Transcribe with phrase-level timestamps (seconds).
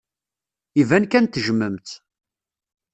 [0.81, 1.89] Iban kan tejjmem-tt.